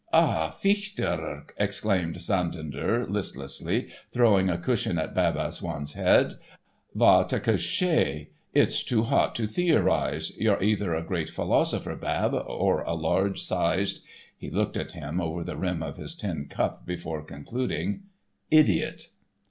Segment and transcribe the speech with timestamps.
[0.11, 6.39] "Ah h, fichtre!" exclaimed Santander, listlessly, throwing a cushion at Bab Azzoun's head;
[6.95, 8.25] "va te coucher.
[8.51, 14.49] It's too hot to theorise; you're either a great philosopher, Bab, or a large sized"—he
[14.49, 19.03] looked at him over the rim of his tin cup before concluding—"idiot."